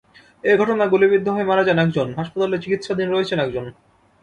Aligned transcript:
এ 0.43 0.51
ঘটনায় 0.57 0.91
গুলিবিদ্ধ 0.93 1.27
হয়ে 1.29 1.49
মারা 1.49 1.63
যান 1.63 1.79
একজন, 1.79 2.07
হাসপাতালে 2.19 2.57
চিকিৎসাধীন 2.63 3.07
রয়েছেন 3.11 3.37
একজন। 3.39 3.65